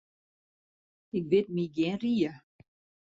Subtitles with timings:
[1.17, 2.31] Ik wit my gjin rie.